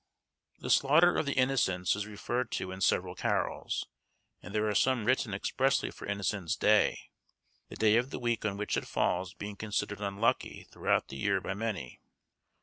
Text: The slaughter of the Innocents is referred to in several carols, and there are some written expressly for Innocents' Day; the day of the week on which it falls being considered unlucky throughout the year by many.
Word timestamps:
The 0.57 0.71
slaughter 0.71 1.15
of 1.15 1.27
the 1.27 1.37
Innocents 1.37 1.95
is 1.95 2.07
referred 2.07 2.49
to 2.53 2.71
in 2.71 2.81
several 2.81 3.13
carols, 3.13 3.85
and 4.41 4.51
there 4.51 4.67
are 4.67 4.73
some 4.73 5.05
written 5.05 5.31
expressly 5.31 5.91
for 5.91 6.07
Innocents' 6.07 6.55
Day; 6.55 6.97
the 7.69 7.75
day 7.75 7.97
of 7.97 8.09
the 8.09 8.17
week 8.17 8.43
on 8.43 8.57
which 8.57 8.75
it 8.75 8.87
falls 8.87 9.35
being 9.35 9.55
considered 9.57 10.01
unlucky 10.01 10.65
throughout 10.71 11.09
the 11.09 11.17
year 11.17 11.39
by 11.39 11.53
many. 11.53 11.99